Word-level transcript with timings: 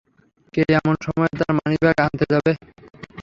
কে 0.53 0.61
এমন 0.77 0.95
সময়ে 1.05 1.33
তার 1.39 1.51
মানিব্যাগ 1.57 1.97
আনতে 2.05 2.25
যাবে? 2.31 2.51